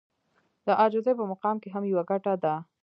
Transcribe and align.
د 0.65 0.67
عاجزي 0.79 1.13
په 1.19 1.23
مقام 1.31 1.55
کې 1.63 1.69
هم 1.75 1.83
يوه 1.91 2.03
ګټه 2.11 2.33
ده. 2.43 2.53